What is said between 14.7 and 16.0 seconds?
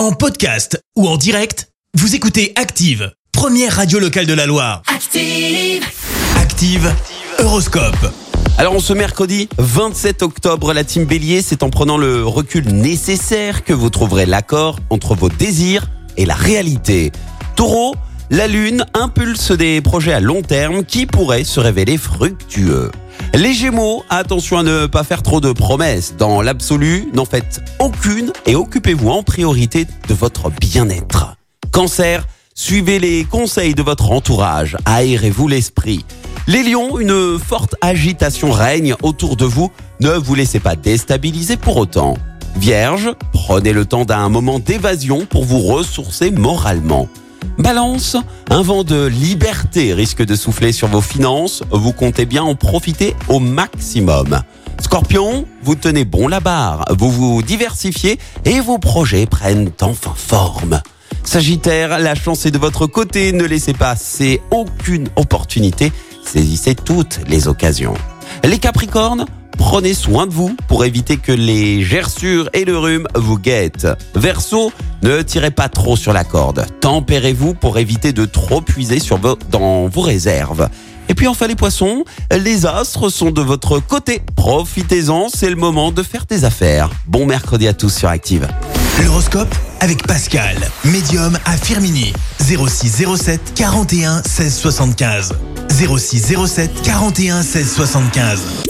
entre vos désirs